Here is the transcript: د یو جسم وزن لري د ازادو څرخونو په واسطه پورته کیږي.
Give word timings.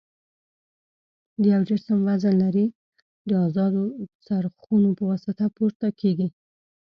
د 1.41 1.43
یو 1.53 1.61
جسم 1.69 1.97
وزن 2.07 2.35
لري 2.43 2.65
د 3.29 3.31
ازادو 3.47 3.81
څرخونو 4.25 4.89
په 4.97 5.03
واسطه 5.11 5.45
پورته 5.55 5.87
کیږي. 5.99 6.27